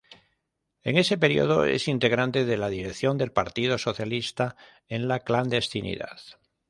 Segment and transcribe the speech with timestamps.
[0.81, 4.55] En ese período es integrante de la dirección del Partido Socialista
[4.89, 6.17] en la clandestinidad.